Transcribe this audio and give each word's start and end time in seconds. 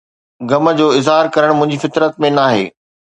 غم 0.51 0.65
جو 0.79 0.87
اظهار 0.99 1.27
ڪرڻ 1.35 1.53
منهنجي 1.59 1.77
فطرت 1.83 2.17
۾ 2.27 2.33
ناهي 2.39 2.65